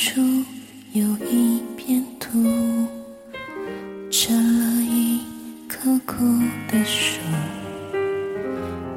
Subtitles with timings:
[0.00, 0.20] 处
[0.92, 2.38] 有一片土
[4.12, 5.20] 成了一
[5.68, 6.14] 棵枯
[6.70, 7.18] 的树。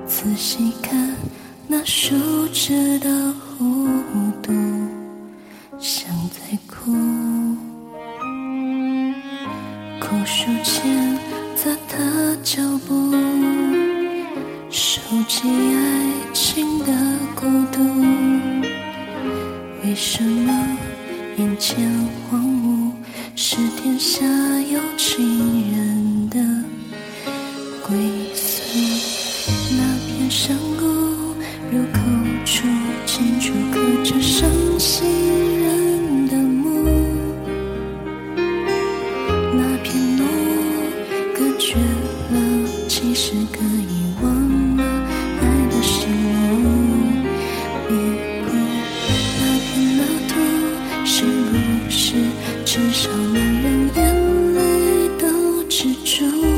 [0.05, 1.15] 仔细看
[1.67, 3.89] 那树枝的弧
[4.43, 4.53] 度
[5.79, 6.91] 像在哭。
[9.99, 11.17] 枯树前
[11.55, 11.97] 杂踏
[12.43, 13.11] 脚步
[14.69, 16.93] 收集爱情的
[17.33, 17.81] 孤独。
[19.83, 20.90] 为什么
[21.41, 21.89] 眼前
[22.29, 22.91] 荒芜
[23.35, 24.23] 是天下
[24.61, 26.37] 有情人的
[27.81, 27.97] 归
[28.35, 28.50] 宿。
[53.33, 56.50] 能让眼泪都止住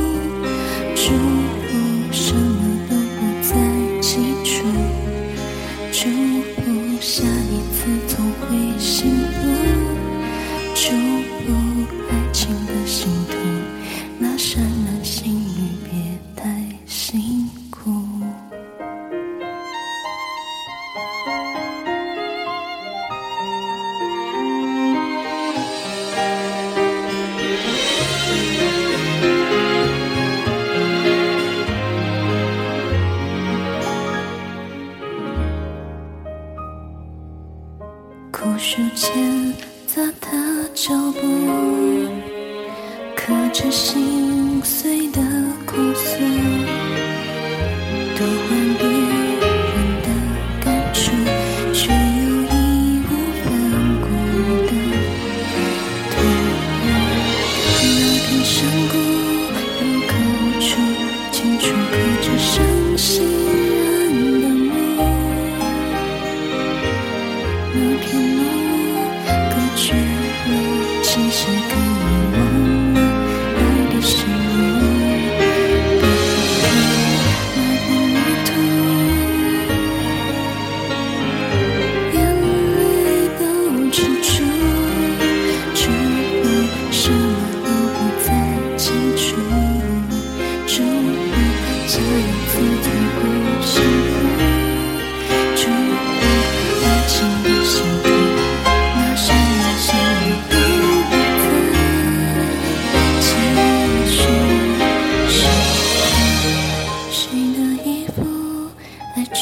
[38.75, 39.53] 书签
[39.85, 40.31] 砸他
[40.73, 41.21] 脚步，
[43.15, 45.21] 刻着心碎的
[45.63, 46.17] 苦涩。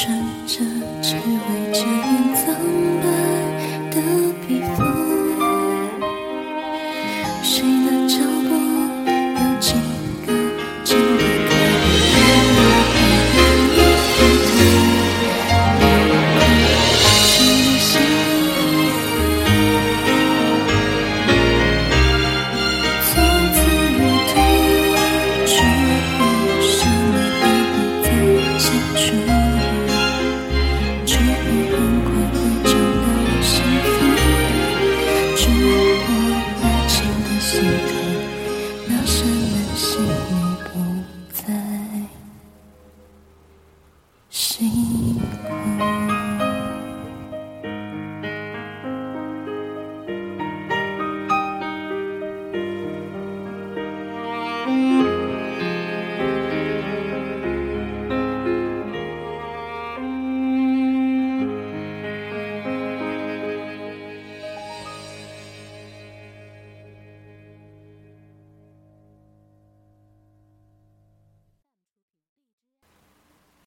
[0.03, 0.17] 穿
[0.47, 0.57] 着
[0.99, 2.55] 只为遮掩苍
[3.03, 3.05] 白
[3.91, 3.95] 的
[4.47, 4.81] 披风，